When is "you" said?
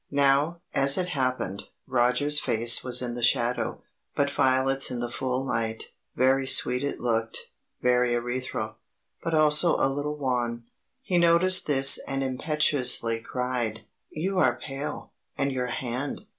14.09-14.39